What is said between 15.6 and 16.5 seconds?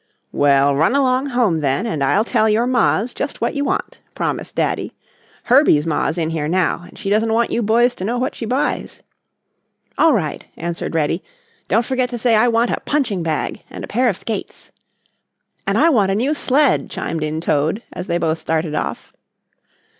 "And I want a new